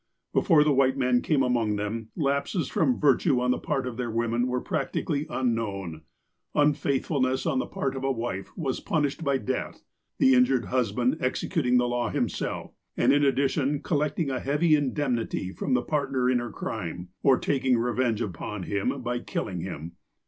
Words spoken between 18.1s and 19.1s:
upon him